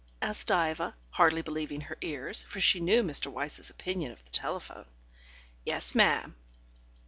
[0.19, 3.27] asked Diva, hardly believing her ears, for she knew Mr.
[3.31, 4.85] Wyse's opinion of the telephone.
[5.63, 6.35] "Yes, ma'am."